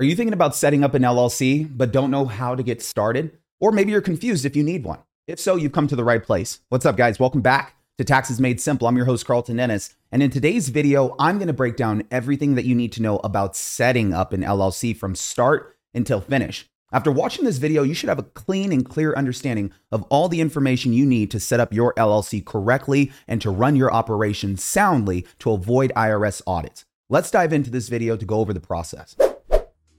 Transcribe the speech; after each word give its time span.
Are 0.00 0.04
you 0.04 0.16
thinking 0.16 0.32
about 0.32 0.56
setting 0.56 0.82
up 0.82 0.94
an 0.94 1.02
LLC 1.02 1.70
but 1.70 1.92
don't 1.92 2.10
know 2.10 2.24
how 2.24 2.56
to 2.56 2.64
get 2.64 2.82
started? 2.82 3.38
Or 3.60 3.70
maybe 3.70 3.92
you're 3.92 4.00
confused 4.00 4.44
if 4.44 4.56
you 4.56 4.64
need 4.64 4.82
one. 4.82 4.98
If 5.28 5.38
so, 5.38 5.54
you've 5.54 5.70
come 5.70 5.86
to 5.86 5.94
the 5.94 6.02
right 6.02 6.20
place. 6.20 6.58
What's 6.68 6.84
up, 6.84 6.96
guys? 6.96 7.20
Welcome 7.20 7.42
back 7.42 7.76
to 7.98 8.04
Taxes 8.04 8.40
Made 8.40 8.60
Simple. 8.60 8.88
I'm 8.88 8.96
your 8.96 9.06
host, 9.06 9.24
Carlton 9.24 9.56
Dennis. 9.56 9.94
And 10.10 10.20
in 10.20 10.30
today's 10.30 10.68
video, 10.68 11.14
I'm 11.20 11.38
going 11.38 11.46
to 11.46 11.52
break 11.52 11.76
down 11.76 12.02
everything 12.10 12.56
that 12.56 12.64
you 12.64 12.74
need 12.74 12.90
to 12.94 13.02
know 13.02 13.18
about 13.18 13.54
setting 13.54 14.12
up 14.12 14.32
an 14.32 14.42
LLC 14.42 14.96
from 14.96 15.14
start 15.14 15.76
until 15.94 16.20
finish. 16.20 16.68
After 16.90 17.12
watching 17.12 17.44
this 17.44 17.58
video, 17.58 17.84
you 17.84 17.94
should 17.94 18.08
have 18.08 18.18
a 18.18 18.24
clean 18.24 18.72
and 18.72 18.84
clear 18.84 19.14
understanding 19.14 19.72
of 19.92 20.02
all 20.10 20.28
the 20.28 20.40
information 20.40 20.92
you 20.92 21.06
need 21.06 21.30
to 21.30 21.38
set 21.38 21.60
up 21.60 21.72
your 21.72 21.94
LLC 21.94 22.44
correctly 22.44 23.12
and 23.28 23.40
to 23.40 23.48
run 23.48 23.76
your 23.76 23.94
operation 23.94 24.56
soundly 24.56 25.24
to 25.38 25.52
avoid 25.52 25.92
IRS 25.94 26.42
audits. 26.48 26.84
Let's 27.08 27.30
dive 27.30 27.52
into 27.52 27.70
this 27.70 27.88
video 27.88 28.16
to 28.16 28.24
go 28.24 28.40
over 28.40 28.52
the 28.52 28.58
process. 28.58 29.14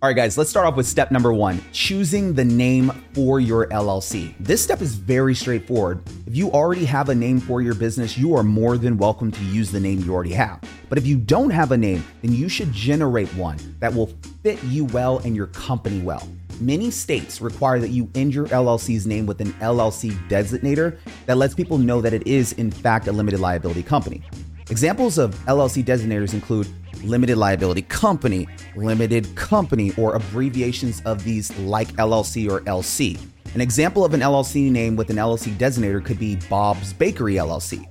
All 0.06 0.10
right, 0.10 0.16
guys, 0.16 0.38
let's 0.38 0.52
start 0.52 0.68
off 0.68 0.76
with 0.76 0.86
step 0.86 1.10
number 1.10 1.34
one 1.34 1.60
choosing 1.72 2.36
the 2.36 2.46
name 2.46 2.92
for 3.16 3.40
your 3.40 3.66
LLC. 3.70 4.36
This 4.40 4.64
step 4.64 4.80
is 4.80 4.94
very 4.94 5.34
straightforward. 5.34 6.04
If 6.28 6.36
you 6.36 6.52
already 6.52 6.86
have 6.86 7.10
a 7.10 7.16
name 7.16 7.40
for 7.40 7.60
your 7.60 7.74
business, 7.74 8.16
you 8.16 8.36
are 8.36 8.44
more 8.44 8.78
than 8.78 9.00
welcome 9.00 9.32
to 9.32 9.44
use 9.46 9.72
the 9.72 9.80
name 9.80 10.02
you 10.02 10.14
already 10.14 10.34
have. 10.34 10.62
But 10.90 11.00
if 11.00 11.08
you 11.08 11.18
don't 11.18 11.50
have 11.50 11.72
a 11.72 11.78
name, 11.78 12.06
then 12.22 12.34
you 12.34 12.50
should 12.50 12.72
generate 12.72 13.30
one 13.30 13.58
that 13.80 13.96
will 13.96 14.14
fit 14.44 14.64
you 14.66 14.86
well 14.86 15.18
and 15.26 15.36
your 15.36 15.48
company 15.48 16.00
well. 16.02 16.30
Many 16.60 16.92
states 16.92 17.42
require 17.42 17.80
that 17.80 17.90
you 17.90 18.08
end 18.14 18.32
your 18.32 18.46
LLC's 18.50 19.08
name 19.08 19.26
with 19.26 19.42
an 19.42 19.54
LLC 19.54 20.12
designator 20.30 21.00
that 21.26 21.38
lets 21.38 21.56
people 21.56 21.80
know 21.80 22.00
that 22.02 22.14
it 22.14 22.28
is, 22.28 22.54
in 22.54 22.70
fact, 22.70 23.08
a 23.08 23.12
limited 23.12 23.40
liability 23.40 23.82
company. 23.82 24.22
Examples 24.70 25.18
of 25.18 25.36
LLC 25.46 25.84
designators 25.84 26.34
include 26.34 26.68
limited 27.08 27.38
liability 27.38 27.84
company, 27.84 28.48
limited 28.76 29.34
company, 29.36 29.94
or 29.98 30.16
abbreviations 30.16 31.02
of 31.06 31.24
these 31.24 31.56
like 31.60 31.88
LLC 31.94 32.50
or 32.50 32.62
LC. 32.62 33.20
An 33.54 33.62
example 33.62 34.04
of 34.04 34.14
an 34.14 34.20
LLC 34.20 34.70
name 34.70 34.96
with 34.96 35.10
an 35.10 35.16
LLC 35.16 35.54
designator 35.56 36.04
could 36.04 36.20
be 36.20 36.36
Bob's 36.50 36.92
Bakery 36.92 37.36
LLC. 37.36 37.88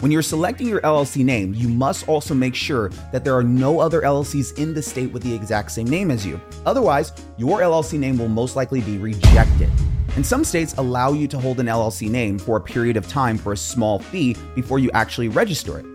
When 0.00 0.12
you're 0.12 0.22
selecting 0.22 0.68
your 0.68 0.80
LLC 0.82 1.24
name, 1.24 1.54
you 1.54 1.68
must 1.68 2.06
also 2.08 2.32
make 2.32 2.54
sure 2.54 2.90
that 3.10 3.24
there 3.24 3.36
are 3.36 3.42
no 3.42 3.80
other 3.80 4.02
LLCs 4.02 4.56
in 4.56 4.72
the 4.72 4.80
state 4.80 5.12
with 5.12 5.24
the 5.24 5.34
exact 5.34 5.72
same 5.72 5.88
name 5.88 6.12
as 6.12 6.24
you. 6.24 6.40
Otherwise, 6.64 7.12
your 7.36 7.58
LLC 7.58 7.98
name 7.98 8.16
will 8.16 8.28
most 8.28 8.54
likely 8.54 8.80
be 8.80 8.96
rejected. 8.96 9.68
And 10.14 10.24
some 10.24 10.44
states 10.44 10.74
allow 10.78 11.12
you 11.12 11.26
to 11.26 11.38
hold 11.38 11.58
an 11.58 11.66
LLC 11.66 12.08
name 12.08 12.38
for 12.38 12.56
a 12.56 12.60
period 12.60 12.96
of 12.96 13.08
time 13.08 13.36
for 13.36 13.52
a 13.52 13.56
small 13.56 13.98
fee 13.98 14.36
before 14.54 14.78
you 14.78 14.88
actually 14.92 15.28
register 15.28 15.80
it. 15.80 15.86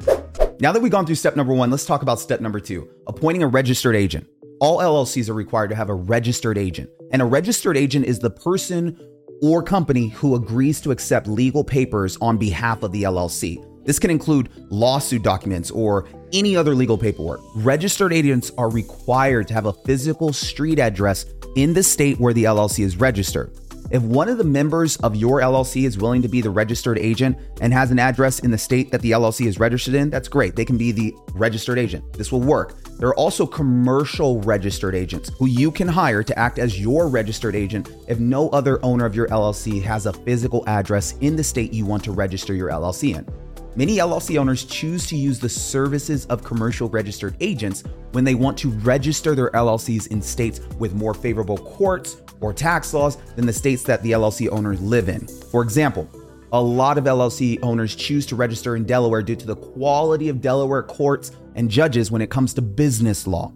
Now 0.63 0.71
that 0.71 0.81
we've 0.81 0.93
gone 0.93 1.05
through 1.05 1.15
step 1.15 1.35
number 1.35 1.53
one, 1.53 1.71
let's 1.71 1.85
talk 1.85 2.03
about 2.03 2.21
step 2.21 2.39
number 2.39 2.61
two 2.61 2.89
appointing 3.05 3.43
a 3.43 3.47
registered 3.47 3.97
agent. 3.97 4.25
All 4.61 4.77
LLCs 4.77 5.27
are 5.27 5.33
required 5.33 5.71
to 5.71 5.75
have 5.75 5.89
a 5.89 5.93
registered 5.93 6.57
agent, 6.57 6.89
and 7.11 7.21
a 7.21 7.25
registered 7.25 7.75
agent 7.75 8.05
is 8.05 8.19
the 8.19 8.29
person 8.29 8.97
or 9.41 9.61
company 9.61 10.07
who 10.07 10.35
agrees 10.35 10.79
to 10.79 10.91
accept 10.91 11.27
legal 11.27 11.65
papers 11.65 12.17
on 12.21 12.37
behalf 12.37 12.81
of 12.81 12.93
the 12.93 13.03
LLC. 13.03 13.61
This 13.85 13.99
can 13.99 14.09
include 14.09 14.47
lawsuit 14.71 15.21
documents 15.21 15.69
or 15.69 16.07
any 16.31 16.55
other 16.55 16.73
legal 16.73 16.97
paperwork. 16.97 17.41
Registered 17.55 18.13
agents 18.13 18.49
are 18.57 18.69
required 18.69 19.49
to 19.49 19.53
have 19.53 19.65
a 19.65 19.73
physical 19.73 20.31
street 20.31 20.79
address 20.79 21.25
in 21.57 21.73
the 21.73 21.83
state 21.83 22.21
where 22.21 22.33
the 22.33 22.45
LLC 22.45 22.85
is 22.85 22.95
registered. 22.95 23.53
If 23.93 24.01
one 24.01 24.27
of 24.27 24.39
the 24.39 24.43
members 24.43 24.97
of 24.97 25.15
your 25.15 25.41
LLC 25.41 25.85
is 25.85 25.99
willing 25.99 26.23
to 26.23 26.27
be 26.27 26.41
the 26.41 26.49
registered 26.49 26.97
agent 26.97 27.37
and 27.61 27.71
has 27.71 27.91
an 27.91 27.99
address 27.99 28.39
in 28.39 28.49
the 28.49 28.57
state 28.57 28.89
that 28.89 29.03
the 29.03 29.11
LLC 29.11 29.45
is 29.45 29.59
registered 29.59 29.93
in, 29.93 30.09
that's 30.09 30.27
great. 30.27 30.55
They 30.55 30.65
can 30.65 30.79
be 30.79 30.91
the 30.91 31.13
registered 31.35 31.77
agent. 31.77 32.11
This 32.13 32.31
will 32.31 32.39
work. 32.39 32.83
There 32.97 33.09
are 33.09 33.15
also 33.15 33.45
commercial 33.45 34.41
registered 34.41 34.95
agents 34.95 35.29
who 35.37 35.45
you 35.45 35.69
can 35.69 35.87
hire 35.87 36.23
to 36.23 36.39
act 36.39 36.57
as 36.57 36.81
your 36.81 37.07
registered 37.07 37.55
agent 37.55 37.91
if 38.07 38.19
no 38.19 38.49
other 38.49 38.83
owner 38.83 39.05
of 39.05 39.13
your 39.13 39.27
LLC 39.27 39.79
has 39.83 40.07
a 40.07 40.13
physical 40.13 40.63
address 40.65 41.13
in 41.21 41.35
the 41.35 41.43
state 41.43 41.71
you 41.71 41.85
want 41.85 42.03
to 42.05 42.11
register 42.11 42.55
your 42.55 42.71
LLC 42.71 43.15
in. 43.15 43.27
Many 43.75 43.97
LLC 43.97 44.39
owners 44.39 44.65
choose 44.65 45.05
to 45.05 45.15
use 45.15 45.39
the 45.39 45.49
services 45.49 46.25
of 46.27 46.43
commercial 46.43 46.89
registered 46.89 47.35
agents 47.41 47.83
when 48.11 48.23
they 48.23 48.33
want 48.33 48.57
to 48.59 48.69
register 48.69 49.35
their 49.35 49.51
LLCs 49.51 50.07
in 50.07 50.19
states 50.19 50.61
with 50.79 50.95
more 50.95 51.13
favorable 51.13 51.59
courts 51.59 52.22
or 52.43 52.53
tax 52.53 52.93
laws 52.93 53.17
than 53.35 53.45
the 53.45 53.53
states 53.53 53.83
that 53.83 54.03
the 54.03 54.11
LLC 54.11 54.49
owners 54.49 54.81
live 54.81 55.09
in. 55.09 55.27
For 55.27 55.61
example, 55.61 56.09
a 56.51 56.61
lot 56.61 56.97
of 56.97 57.05
LLC 57.05 57.57
owners 57.63 57.95
choose 57.95 58.25
to 58.27 58.35
register 58.35 58.75
in 58.75 58.83
Delaware 58.83 59.23
due 59.23 59.35
to 59.35 59.47
the 59.47 59.55
quality 59.55 60.29
of 60.29 60.41
Delaware 60.41 60.83
courts 60.83 61.31
and 61.55 61.69
judges 61.69 62.11
when 62.11 62.21
it 62.21 62.29
comes 62.29 62.53
to 62.53 62.61
business 62.61 63.25
law. 63.25 63.51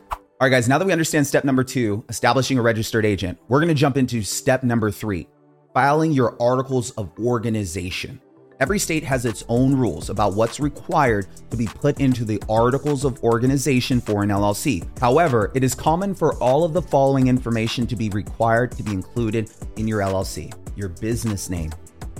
All 0.00 0.48
right, 0.48 0.50
guys, 0.50 0.68
now 0.68 0.78
that 0.78 0.86
we 0.86 0.92
understand 0.92 1.26
step 1.26 1.44
number 1.44 1.62
two, 1.62 2.04
establishing 2.08 2.58
a 2.58 2.62
registered 2.62 3.04
agent, 3.04 3.38
we're 3.48 3.60
gonna 3.60 3.74
jump 3.74 3.96
into 3.96 4.22
step 4.22 4.62
number 4.62 4.90
three 4.90 5.28
filing 5.74 6.12
your 6.12 6.40
articles 6.40 6.92
of 6.92 7.10
organization. 7.18 8.20
Every 8.60 8.78
state 8.78 9.02
has 9.02 9.24
its 9.24 9.44
own 9.48 9.74
rules 9.74 10.10
about 10.10 10.34
what's 10.34 10.60
required 10.60 11.26
to 11.50 11.56
be 11.56 11.66
put 11.66 12.00
into 12.00 12.24
the 12.24 12.40
articles 12.48 13.04
of 13.04 13.22
organization 13.24 14.00
for 14.00 14.22
an 14.22 14.28
LLC. 14.28 14.86
However, 15.00 15.50
it 15.54 15.64
is 15.64 15.74
common 15.74 16.14
for 16.14 16.34
all 16.36 16.62
of 16.62 16.72
the 16.72 16.82
following 16.82 17.26
information 17.26 17.86
to 17.88 17.96
be 17.96 18.10
required 18.10 18.70
to 18.72 18.82
be 18.82 18.92
included 18.92 19.50
in 19.76 19.88
your 19.88 20.00
LLC 20.00 20.52
your 20.76 20.88
business 20.88 21.48
name, 21.48 21.70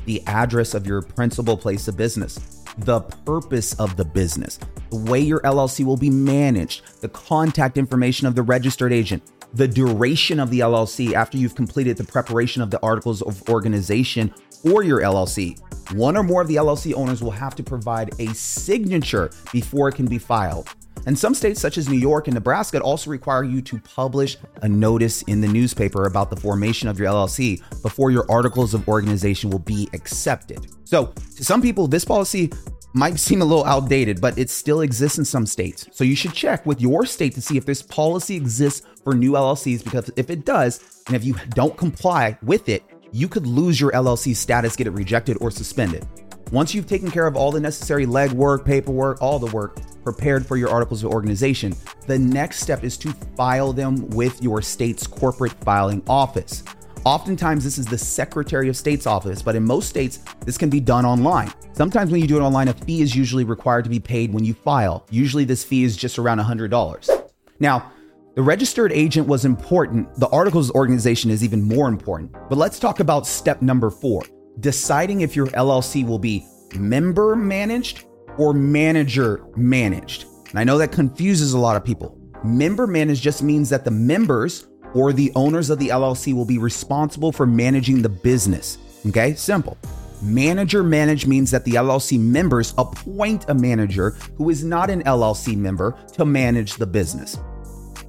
the 0.05 0.23
address 0.29 0.75
of 0.75 0.87
your 0.87 1.03
principal 1.03 1.57
place 1.57 1.89
of 1.89 1.97
business, 1.97 2.63
the 2.79 3.01
purpose 3.01 3.75
of 3.81 3.97
the 3.97 4.05
business, 4.05 4.61
the 4.91 4.97
way 4.97 5.19
your 5.19 5.41
LLC 5.41 5.85
will 5.85 5.97
be 5.97 6.11
managed, 6.11 6.83
the 7.01 7.09
contact 7.09 7.77
information 7.77 8.29
of 8.29 8.37
the 8.37 8.43
registered 8.43 8.93
agent, 8.93 9.23
the 9.55 9.69
duration 9.69 10.41
of 10.41 10.51
the 10.51 10.61
LLC 10.61 11.15
after 11.15 11.39
you've 11.39 11.55
completed 11.55 11.97
the 11.97 12.05
preparation 12.05 12.61
of 12.61 12.71
the 12.71 12.81
articles 12.83 13.23
of 13.23 13.49
organization 13.49 14.35
for 14.65 14.83
your 14.83 15.01
LLC. 15.01 15.61
One 15.93 16.17
or 16.17 16.23
more 16.23 16.41
of 16.41 16.49
the 16.49 16.57
LLC 16.57 16.95
owners 16.95 17.23
will 17.23 17.31
have 17.31 17.55
to 17.57 17.63
provide 17.63 18.19
a 18.19 18.33
signature 18.35 19.31
before 19.53 19.89
it 19.89 19.95
can 19.95 20.07
be 20.07 20.19
filed. 20.19 20.69
And 21.07 21.19
some 21.19 21.35
states, 21.35 21.61
such 21.61 21.77
as 21.77 21.87
New 21.87 21.99
York 21.99 22.29
and 22.29 22.35
Nebraska, 22.35 22.81
also 22.81 23.11
require 23.11 23.45
you 23.45 23.61
to 23.61 23.79
publish 23.81 24.39
a 24.63 24.69
notice 24.69 25.21
in 25.23 25.43
the 25.43 25.49
newspaper 25.49 26.07
about 26.07 26.31
the 26.31 26.37
formation 26.37 26.89
of 26.89 26.99
your 26.99 27.09
LLC 27.09 27.61
before 27.83 28.11
your 28.11 28.25
articles 28.31 28.73
of 28.73 28.89
organization 28.89 29.51
will 29.51 29.59
be 29.59 29.89
accepted. 29.93 30.67
So, 30.85 31.13
to 31.37 31.45
some 31.45 31.61
people, 31.61 31.87
this 31.87 32.07
policy 32.07 32.51
might 32.95 33.19
seem 33.19 33.43
a 33.43 33.45
little 33.45 33.67
outdated, 33.67 34.21
but 34.21 34.39
it 34.39 34.49
still 34.49 34.81
exists 34.81 35.19
in 35.19 35.27
some 35.27 35.45
states. 35.45 35.87
So, 35.93 36.05
you 36.05 36.17
should 36.17 36.33
check 36.33 36.65
with 36.65 36.81
your 36.81 37.05
state 37.05 37.35
to 37.35 37.43
see 37.43 37.59
if 37.59 37.67
this 37.67 37.83
policy 37.83 38.37
exists 38.37 38.87
for 39.03 39.15
new 39.15 39.33
LLCs, 39.33 39.85
because 39.85 40.11
if 40.17 40.31
it 40.31 40.47
does, 40.47 41.03
and 41.07 41.17
if 41.17 41.25
you 41.25 41.35
don't 41.51 41.77
comply 41.77 42.39
with 42.43 42.71
it, 42.71 42.83
you 43.15 43.29
could 43.29 43.47
lose 43.47 43.81
your 43.81 43.93
LLC 43.93 44.35
status, 44.35 44.75
get 44.75 44.89
it 44.89 44.91
rejected, 44.91 45.39
or 45.41 45.49
suspended. 45.49 46.05
Once 46.51 46.75
you've 46.75 46.89
taken 46.89 47.09
care 47.09 47.29
of 47.29 47.37
all 47.37 47.53
the 47.53 47.61
necessary 47.61 48.07
legwork, 48.07 48.65
paperwork, 48.65 49.23
all 49.23 49.39
the 49.39 49.47
work, 49.55 49.79
prepared 50.03 50.45
for 50.45 50.57
your 50.57 50.69
articles 50.69 51.05
of 51.05 51.13
organization, 51.13 51.73
the 52.09 52.19
next 52.19 52.59
step 52.59 52.83
is 52.83 52.99
to 52.99 53.13
file 53.37 53.73
them 53.73 54.11
with 54.11 54.43
your 54.43 54.61
state's 54.61 55.07
corporate 55.07 55.53
filing 55.63 56.03
office. 56.09 56.65
Oftentimes, 57.05 57.63
this 57.63 57.79
is 57.79 57.87
the 57.87 57.97
Secretary 57.97 58.69
of 58.69 58.77
State's 58.77 59.07
office, 59.07 59.43
but 59.43 59.55
in 59.55 59.63
most 59.63 59.89
states, 59.89 60.19
this 60.45 60.59
can 60.59 60.69
be 60.69 60.81
done 60.81 61.07
online. 61.07 61.53
Sometimes, 61.73 62.11
when 62.11 62.21
you 62.21 62.27
do 62.27 62.37
it 62.37 62.43
online, 62.43 62.67
a 62.67 62.75
fee 62.75 63.01
is 63.01 63.15
usually 63.15 63.45
required 63.45 63.85
to 63.85 63.91
be 63.91 64.01
paid 64.01 64.35
when 64.35 64.45
you 64.45 64.55
file. 64.55 65.07
Usually, 65.11 65.45
this 65.45 65.63
fee 65.63 65.85
is 65.85 65.97
just 65.97 66.19
around 66.19 66.41
$100. 66.41 67.29
Now, 67.61 67.93
the 68.35 68.43
registered 68.43 68.93
agent 68.93 69.29
was 69.29 69.45
important. 69.45 70.13
The 70.17 70.29
articles 70.31 70.69
organization 70.73 71.31
is 71.31 71.45
even 71.45 71.63
more 71.63 71.87
important. 71.87 72.33
But 72.49 72.59
let's 72.59 72.81
talk 72.81 72.99
about 72.99 73.29
step 73.29 73.63
number 73.63 73.91
four 73.91 74.25
deciding 74.61 75.21
if 75.21 75.37
your 75.37 75.47
LLC 75.49 76.07
will 76.07 76.19
be 76.19 76.47
member 76.77 77.37
managed 77.37 78.07
or 78.37 78.53
manager 78.53 79.47
managed. 79.57 80.27
And 80.51 80.59
I 80.59 80.65
know 80.65 80.79
that 80.79 80.91
confuses 80.91 81.53
a 81.53 81.59
lot 81.59 81.77
of 81.77 81.85
people. 81.85 82.19
Member 82.45 82.89
managed 82.89 83.23
just 83.23 83.43
means 83.43 83.69
that 83.71 83.85
the 83.85 83.91
members 83.91 84.67
or 84.95 85.13
the 85.13 85.33
owners 85.37 85.71
of 85.71 85.79
the 85.79 85.89
LLC 85.89 86.35
will 86.35 86.45
be 86.45 86.59
responsible 86.59 87.31
for 87.31 87.47
managing 87.47 88.03
the 88.03 88.09
business. 88.09 88.79
Okay, 89.07 89.35
simple. 89.35 89.79
Manager 90.23 90.83
managed 90.83 91.29
means 91.29 91.51
that 91.53 91.65
the 91.65 91.73
LLC 91.73 92.19
members 92.19 92.75
appoint 92.79 93.45
a 93.49 93.55
manager 93.55 94.11
who 94.37 94.51
is 94.51 94.65
not 94.65 94.91
an 94.91 95.03
LLC 95.05 95.57
member 95.57 95.97
to 96.15 96.25
manage 96.25 96.75
the 96.75 96.87
business. 96.87 97.39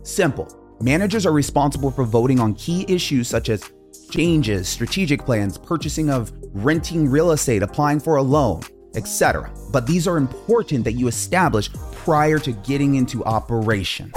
Simple. 0.06 0.48
Managers 0.82 1.26
are 1.26 1.32
responsible 1.32 1.90
for 1.90 2.04
voting 2.04 2.40
on 2.40 2.54
key 2.54 2.86
issues 2.88 3.28
such 3.28 3.50
as 3.50 3.72
changes, 4.12 4.70
strategic 4.70 5.26
plans, 5.26 5.58
purchasing 5.58 6.12
of 6.12 6.32
renting 6.54 7.10
real 7.10 7.32
estate, 7.32 7.64
applying 7.64 8.00
for 8.00 8.18
a 8.18 8.22
loan, 8.22 8.62
etc. 8.96 9.52
But 9.72 9.88
these 9.88 10.08
are 10.08 10.18
important 10.18 10.84
that 10.84 10.94
you 10.94 11.08
establish 11.08 11.74
prior 11.74 12.38
to 12.40 12.52
getting 12.52 12.96
into 12.96 13.26
operation. 13.26 14.14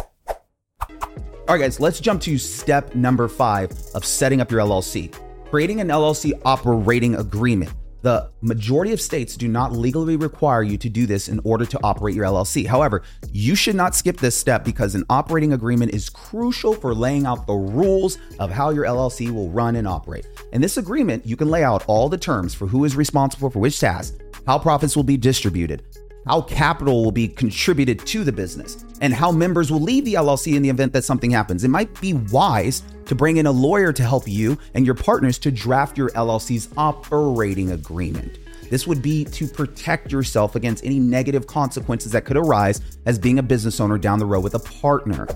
All 0.78 1.54
right, 1.54 1.60
guys, 1.60 1.80
let's 1.80 2.00
jump 2.00 2.20
to 2.22 2.36
step 2.36 2.94
number 2.94 3.26
five 3.26 3.72
of 3.94 4.04
setting 4.04 4.42
up 4.42 4.50
your 4.50 4.60
LLC 4.60 5.14
creating 5.48 5.80
an 5.80 5.88
LLC 5.88 6.38
operating 6.44 7.16
agreement. 7.16 7.72
The 8.02 8.30
majority 8.42 8.92
of 8.92 9.00
states 9.00 9.36
do 9.36 9.48
not 9.48 9.72
legally 9.72 10.16
require 10.16 10.62
you 10.62 10.78
to 10.78 10.88
do 10.88 11.04
this 11.04 11.28
in 11.28 11.40
order 11.42 11.64
to 11.66 11.80
operate 11.82 12.14
your 12.14 12.26
LLC. 12.26 12.64
However, 12.64 13.02
you 13.32 13.56
should 13.56 13.74
not 13.74 13.96
skip 13.96 14.18
this 14.18 14.36
step 14.36 14.64
because 14.64 14.94
an 14.94 15.04
operating 15.10 15.52
agreement 15.52 15.92
is 15.92 16.08
crucial 16.08 16.74
for 16.74 16.94
laying 16.94 17.26
out 17.26 17.46
the 17.46 17.54
rules 17.54 18.18
of 18.38 18.52
how 18.52 18.70
your 18.70 18.84
LLC 18.84 19.30
will 19.32 19.50
run 19.50 19.74
and 19.74 19.88
operate. 19.88 20.26
In 20.52 20.60
this 20.60 20.76
agreement, 20.76 21.26
you 21.26 21.36
can 21.36 21.50
lay 21.50 21.64
out 21.64 21.84
all 21.88 22.08
the 22.08 22.16
terms 22.16 22.54
for 22.54 22.68
who 22.68 22.84
is 22.84 22.94
responsible 22.94 23.50
for 23.50 23.58
which 23.58 23.80
task, 23.80 24.14
how 24.46 24.58
profits 24.60 24.94
will 24.94 25.02
be 25.02 25.16
distributed, 25.16 25.82
how 26.26 26.42
capital 26.42 27.04
will 27.04 27.12
be 27.12 27.28
contributed 27.28 27.98
to 28.06 28.24
the 28.24 28.32
business, 28.32 28.84
and 29.00 29.14
how 29.14 29.32
members 29.32 29.70
will 29.70 29.80
leave 29.80 30.04
the 30.04 30.14
LLC 30.14 30.54
in 30.54 30.62
the 30.62 30.68
event 30.68 30.92
that 30.92 31.04
something 31.04 31.30
happens. 31.30 31.64
It 31.64 31.68
might 31.68 32.00
be 32.00 32.14
wise 32.14 32.82
to 33.06 33.14
bring 33.14 33.38
in 33.38 33.46
a 33.46 33.52
lawyer 33.52 33.92
to 33.92 34.02
help 34.02 34.28
you 34.28 34.58
and 34.74 34.84
your 34.84 34.94
partners 34.94 35.38
to 35.38 35.50
draft 35.50 35.96
your 35.96 36.10
LLC's 36.10 36.68
operating 36.76 37.72
agreement. 37.72 38.38
This 38.70 38.86
would 38.86 39.00
be 39.00 39.24
to 39.24 39.46
protect 39.46 40.12
yourself 40.12 40.54
against 40.54 40.84
any 40.84 40.98
negative 40.98 41.46
consequences 41.46 42.12
that 42.12 42.24
could 42.24 42.36
arise 42.36 42.80
as 43.06 43.18
being 43.18 43.38
a 43.38 43.42
business 43.42 43.80
owner 43.80 43.96
down 43.96 44.18
the 44.18 44.26
road 44.26 44.44
with 44.44 44.54
a 44.54 44.58
partner. 44.58 45.26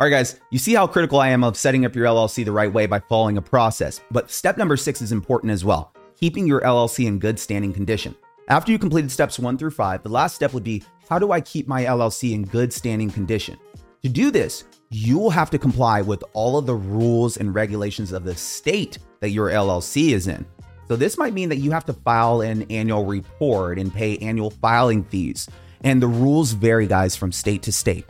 All 0.00 0.06
right, 0.06 0.10
guys, 0.10 0.40
you 0.50 0.58
see 0.58 0.74
how 0.74 0.86
critical 0.86 1.20
I 1.20 1.28
am 1.28 1.44
of 1.44 1.56
setting 1.56 1.84
up 1.84 1.94
your 1.94 2.06
LLC 2.06 2.44
the 2.44 2.52
right 2.52 2.72
way 2.72 2.86
by 2.86 3.00
following 3.00 3.36
a 3.36 3.42
process. 3.42 4.00
But 4.10 4.30
step 4.30 4.56
number 4.56 4.76
six 4.76 5.02
is 5.02 5.12
important 5.12 5.52
as 5.52 5.64
well 5.64 5.94
keeping 6.16 6.46
your 6.46 6.60
LLC 6.60 7.06
in 7.06 7.18
good 7.18 7.38
standing 7.38 7.72
condition. 7.72 8.14
After 8.50 8.72
you 8.72 8.80
completed 8.80 9.12
steps 9.12 9.38
one 9.38 9.56
through 9.56 9.70
five, 9.70 10.02
the 10.02 10.08
last 10.08 10.34
step 10.34 10.52
would 10.54 10.64
be 10.64 10.82
how 11.08 11.20
do 11.20 11.30
I 11.30 11.40
keep 11.40 11.68
my 11.68 11.84
LLC 11.84 12.32
in 12.32 12.42
good 12.42 12.72
standing 12.72 13.08
condition? 13.08 13.56
To 14.02 14.08
do 14.08 14.32
this, 14.32 14.64
you 14.90 15.18
will 15.18 15.30
have 15.30 15.50
to 15.50 15.58
comply 15.58 16.02
with 16.02 16.24
all 16.32 16.58
of 16.58 16.66
the 16.66 16.74
rules 16.74 17.36
and 17.36 17.54
regulations 17.54 18.10
of 18.10 18.24
the 18.24 18.34
state 18.34 18.98
that 19.20 19.30
your 19.30 19.50
LLC 19.50 20.14
is 20.14 20.26
in. 20.26 20.44
So, 20.88 20.96
this 20.96 21.16
might 21.16 21.32
mean 21.32 21.48
that 21.48 21.58
you 21.58 21.70
have 21.70 21.84
to 21.84 21.92
file 21.92 22.40
an 22.40 22.62
annual 22.70 23.04
report 23.04 23.78
and 23.78 23.94
pay 23.94 24.18
annual 24.18 24.50
filing 24.50 25.04
fees. 25.04 25.48
And 25.82 26.02
the 26.02 26.08
rules 26.08 26.50
vary, 26.50 26.88
guys, 26.88 27.14
from 27.14 27.30
state 27.30 27.62
to 27.62 27.72
state. 27.72 28.04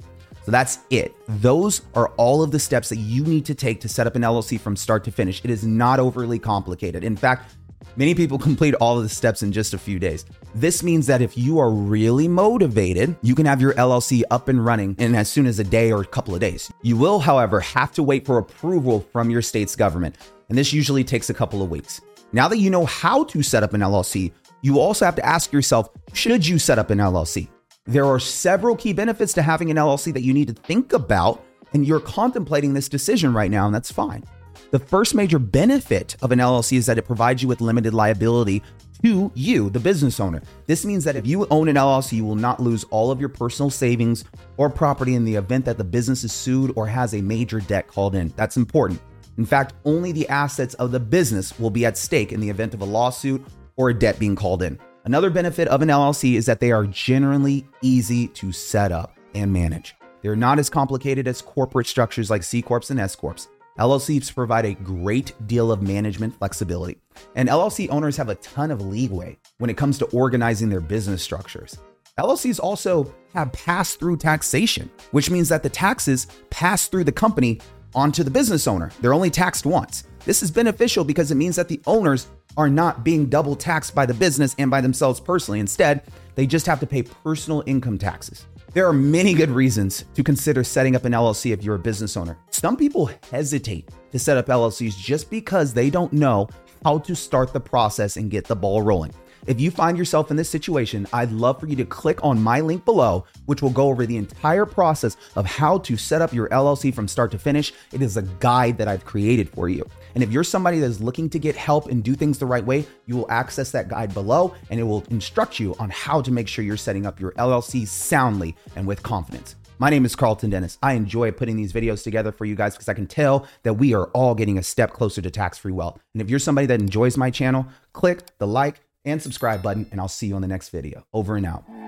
So 0.45 0.51
that's 0.51 0.79
it. 0.89 1.15
Those 1.29 1.83
are 1.95 2.09
all 2.17 2.43
of 2.43 2.51
the 2.51 2.59
steps 2.59 2.89
that 2.89 2.97
you 2.97 3.25
need 3.25 3.45
to 3.45 3.55
take 3.55 3.81
to 3.83 3.89
set 3.89 4.07
up 4.07 4.17
an 4.17 4.23
LLC 4.23 4.59
from 4.59 4.75
start 4.75 5.05
to 5.05 5.13
finish. 5.13 5.41
It 5.45 5.51
is 5.51 5.67
not 5.67 6.01
overly 6.01 6.39
complicated. 6.39 7.05
In 7.05 7.15
fact, 7.15 7.55
Many 7.97 8.15
people 8.15 8.38
complete 8.50 8.75
all 8.75 8.97
of 8.97 9.03
the 9.03 9.09
steps 9.09 9.43
in 9.43 9.53
just 9.53 9.75
a 9.75 9.79
few 9.79 9.99
days. 9.99 10.25
This 10.55 10.82
means 10.82 11.06
that 11.06 11.23
if 11.23 11.37
you 11.37 11.59
are 11.59 11.71
really 11.71 12.29
motivated, 12.29 13.17
you 13.23 13.35
can 13.35 13.47
have 13.47 13.61
your 13.61 13.75
LLC 13.75 14.23
up 14.31 14.49
and 14.49 14.65
running 14.65 14.94
in 14.99 15.15
as 15.15 15.31
soon 15.31 15.47
as 15.47 15.59
a 15.59 15.65
day 15.65 15.93
or 15.93 16.03
a 16.03 16.06
couple 16.06 16.35
of 16.35 16.41
days. 16.41 16.73
You 16.82 16.97
will, 16.97 17.19
however, 17.19 17.61
have 17.61 17.93
to 17.93 18.03
wait 18.03 18.27
for 18.27 18.38
approval 18.38 19.06
from 19.12 19.31
your 19.31 19.43
state's 19.43 19.77
government, 19.77 20.17
and 20.49 20.56
this 20.56 20.73
usually 20.73 21.05
takes 21.05 21.31
a 21.31 21.35
couple 21.35 21.62
of 21.62 21.71
weeks. 21.71 22.00
Now 22.32 22.49
that 22.49 22.59
you 22.59 22.71
know 22.71 22.85
how 22.87 23.25
to 23.25 23.43
set 23.43 23.62
up 23.62 23.75
an 23.75 23.81
LLC, 23.81 24.33
you 24.62 24.79
also 24.79 25.05
have 25.05 25.17
to 25.17 25.26
ask 25.26 25.53
yourself 25.53 25.88
should 26.12 26.47
you 26.47 26.59
set 26.59 26.79
up 26.79 26.91
an 26.91 26.99
LLC? 26.99 27.49
There 27.87 28.05
are 28.05 28.21
several 28.21 28.76
key 28.76 28.93
benefits 28.93 29.33
to 29.33 29.43
having 29.43 29.71
an 29.71 29.76
LLC 29.76 30.12
that 30.12 30.23
you 30.23 30.33
need 30.33 30.49
to 30.49 30.55
think 30.55 30.93
about, 30.93 31.44
and 31.73 31.87
you're 31.87 32.00
contemplating 32.00 32.75
this 32.75 32.88
decision 32.88 33.33
right 33.33 33.50
now, 33.50 33.67
and 33.67 33.75
that's 33.75 33.91
fine. 33.91 34.25
The 34.71 34.79
first 34.79 35.17
major 35.17 35.41
benefit 35.41 36.17
of 36.23 36.31
an 36.31 36.39
LLC 36.39 36.77
is 36.77 36.87
that 36.87 36.97
it 36.97 37.03
provides 37.03 37.43
you 37.43 37.49
with 37.49 37.61
limited 37.61 37.93
liability 37.93 38.63
to 39.03 39.33
you, 39.35 39.69
the 39.69 39.81
business 39.81 40.21
owner. 40.21 40.43
This 40.67 40.85
means 40.85 41.03
that 41.03 41.17
if 41.17 41.27
you 41.27 41.45
own 41.51 41.69
an 41.69 41.75
LLC, 41.75 42.13
you 42.13 42.25
will 42.25 42.37
not 42.37 42.61
lose 42.61 42.85
all 42.85 43.11
of 43.11 43.19
your 43.19 43.31
personal 43.31 43.71
savings 43.71 44.23
or 44.59 44.71
property 44.71 45.17
in 45.17 45.25
the 45.25 45.35
event 45.35 45.65
that 45.65 45.77
the 45.77 45.83
business 45.83 46.23
is 46.23 46.33
sued 46.33 46.73
or 46.77 46.87
has 46.87 47.15
a 47.15 47.21
major 47.21 47.59
debt 47.59 47.89
called 47.89 48.15
in. 48.15 48.33
That's 48.37 48.57
important. 48.57 49.01
In 49.39 49.45
fact, 49.45 49.75
only 49.85 50.13
the 50.13 50.29
assets 50.29 50.75
of 50.75 50.93
the 50.93 51.01
business 51.01 51.59
will 51.59 51.71
be 51.71 51.85
at 51.85 51.99
stake 51.99 52.31
in 52.31 52.39
the 52.39 52.51
event 52.51 52.73
of 52.73 52.81
a 52.81 52.85
lawsuit 52.85 53.45
or 53.77 53.91
a 53.91 53.95
debt 53.95 54.21
being 54.21 54.37
called 54.37 54.63
in. 54.63 54.79
Another 55.05 55.31
benefit 55.31 55.67
of 55.67 55.83
an 55.83 55.89
LLC 55.89 56.35
is 56.35 56.47
that 56.47 56.61
they 56.61 56.71
are 56.71 56.87
generally 56.87 57.67
easy 57.83 58.29
to 58.29 58.53
set 58.53 58.93
up 58.93 59.19
and 59.35 59.53
manage. 59.53 59.97
They're 60.23 60.37
not 60.37 60.61
as 60.61 60.71
complicated 60.71 61.27
as 61.27 61.43
corporate 61.43 61.89
structures 61.89 62.31
like 62.31 62.45
C 62.45 62.63
Corps 62.63 62.89
and 62.91 63.01
S 63.01 63.17
Corps. 63.17 63.49
LLCs 63.81 64.35
provide 64.35 64.67
a 64.67 64.75
great 64.75 65.32
deal 65.47 65.73
of 65.73 65.81
management 65.81 66.37
flexibility, 66.37 66.99
and 67.35 67.49
LLC 67.49 67.88
owners 67.88 68.15
have 68.19 68.29
a 68.29 68.35
ton 68.35 68.71
of 68.71 68.82
leeway 68.82 69.38
when 69.56 69.71
it 69.71 69.79
comes 69.79 69.97
to 69.99 70.05
organizing 70.06 70.69
their 70.69 70.82
business 70.82 71.23
structures. 71.23 71.79
LLCs 72.19 72.61
also 72.62 73.11
have 73.32 73.50
pass 73.53 73.94
through 73.94 74.19
taxation, 74.19 74.91
which 75.12 75.31
means 75.31 75.49
that 75.49 75.62
the 75.62 75.71
taxes 75.71 76.27
pass 76.50 76.88
through 76.88 77.05
the 77.05 77.12
company 77.12 77.59
onto 77.94 78.23
the 78.23 78.31
business 78.31 78.67
owner. 78.67 78.91
They're 79.00 79.15
only 79.15 79.31
taxed 79.31 79.65
once. 79.65 80.05
This 80.26 80.43
is 80.43 80.50
beneficial 80.50 81.03
because 81.03 81.31
it 81.31 81.37
means 81.37 81.56
that 81.56 81.69
the 81.69 81.81
owners 81.87 82.26
are 82.59 82.69
not 82.69 83.03
being 83.03 83.31
double 83.31 83.56
taxed 83.56 83.94
by 83.94 84.05
the 84.05 84.12
business 84.12 84.55
and 84.59 84.71
by 84.71 84.83
themselves 84.83 85.21
personally. 85.21 85.59
Instead, 85.59 86.03
they 86.35 86.47
just 86.47 86.67
have 86.67 86.81
to 86.81 86.87
pay 86.87 87.03
personal 87.03 87.62
income 87.65 87.97
taxes. 87.97 88.44
There 88.73 88.87
are 88.87 88.93
many 88.93 89.35
good 89.35 89.51
reasons 89.51 90.05
to 90.15 90.23
consider 90.23 90.63
setting 90.63 90.95
up 90.95 91.05
an 91.05 91.11
LLC 91.11 91.53
if 91.53 91.65
you're 91.65 91.75
a 91.75 91.79
business 91.79 92.17
owner. 92.17 92.39
Some 92.51 92.77
people 92.77 93.11
hesitate 93.33 93.89
to 94.13 94.19
set 94.21 94.37
up 94.37 94.47
LLCs 94.47 94.97
just 94.97 95.29
because 95.29 95.75
they 95.75 95.91
don't 95.91 96.13
know 96.13 96.49
how 96.85 96.99
to 96.99 97.17
start 97.17 97.53
the 97.53 97.59
process 97.59 98.17
and 98.17 98.31
get 98.31 98.45
the 98.45 98.55
ball 98.55 98.81
rolling. 98.81 99.13
If 99.49 99.61
you 99.61 99.73
find 99.73 99.99
yourself 99.99 100.31
in 100.31 100.37
this 100.37 100.49
situation, 100.49 101.09
I'd 101.13 101.33
love 101.33 101.59
for 101.59 101.67
you 101.67 101.75
to 101.77 101.85
click 101.85 102.23
on 102.23 102.41
my 102.41 102.61
link 102.61 102.85
below, 102.85 103.25
which 103.47 103.61
will 103.61 103.71
go 103.71 103.89
over 103.89 104.07
the 104.07 104.17
entire 104.17 104.67
process 104.67 105.17
of 105.35 105.47
how 105.47 105.79
to 105.79 105.97
set 105.97 106.23
up 106.23 106.33
your 106.33 106.49
LLC 106.51 106.95
from 106.95 107.09
start 107.09 107.33
to 107.33 107.41
finish. 107.41 107.73
It 107.93 108.03
is 108.03 108.19
a 108.19 108.23
guide 108.23 108.79
that 108.79 108.87
I've 108.87 109.05
created 109.05 109.49
for 109.49 109.69
you. 109.69 109.85
And 110.15 110.23
if 110.23 110.33
you're 110.33 110.45
somebody 110.45 110.79
that's 110.81 111.01
looking 111.01 111.29
to 111.31 111.39
get 111.39 111.57
help 111.57 111.87
and 111.87 112.03
do 112.03 112.15
things 112.15 112.39
the 112.39 112.47
right 112.47 112.65
way, 112.65 112.87
you 113.07 113.17
will 113.17 113.31
access 113.31 113.71
that 113.73 113.89
guide 113.89 114.15
below 114.15 114.55
and 114.71 114.81
it 114.81 114.85
will 114.85 115.05
instruct 115.11 115.59
you 115.59 115.75
on 115.79 115.91
how 115.91 116.21
to 116.23 116.31
make 116.31 116.49
sure 116.49 116.65
you're 116.65 116.77
setting 116.77 117.07
up 117.07 117.21
your 117.21 117.33
LLC 117.33 117.87
soundly 117.87 118.57
and 118.77 118.87
with 118.87 119.03
confidence. 119.03 119.57
My 119.79 119.89
name 119.89 120.05
is 120.05 120.15
Carlton 120.15 120.51
Dennis. 120.51 120.77
I 120.83 120.93
enjoy 120.93 121.31
putting 121.31 121.57
these 121.57 121.73
videos 121.73 122.05
together 122.05 122.33
for 122.33 122.45
you 122.45 122.55
guys 122.55 122.75
because 122.75 122.89
I 122.91 122.95
can 122.95 123.07
tell 123.07 123.47
that 123.62 123.75
we 123.75 123.95
are 123.95 124.09
all 124.09 124.35
getting 124.35 124.59
a 124.59 124.62
step 124.62 124.93
closer 124.93 125.23
to 125.23 125.31
tax 125.31 125.57
free 125.57 125.73
wealth. 125.73 125.99
And 126.12 126.21
if 126.21 126.29
you're 126.29 126.39
somebody 126.39 126.67
that 126.67 126.81
enjoys 126.81 127.17
my 127.17 127.31
channel, 127.31 127.67
click 127.95 128.21
the 128.37 128.47
like 128.47 128.83
and 129.07 129.23
subscribe 129.23 129.62
button, 129.62 129.87
and 129.91 129.99
I'll 129.99 130.09
see 130.09 130.27
you 130.27 130.35
on 130.35 130.43
the 130.43 130.49
next 130.49 130.69
video. 130.69 131.07
Over 131.15 131.37
and 131.37 131.47
out. 131.47 131.80